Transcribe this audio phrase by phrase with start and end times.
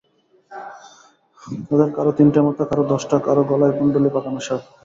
[1.67, 4.61] তাঁদের কারও তিনটা মাথা, কারও দশটা, কারও গলায় কুণ্ডলী পাকানো সাপ।